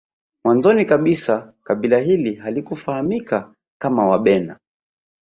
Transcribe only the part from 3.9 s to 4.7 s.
Wabena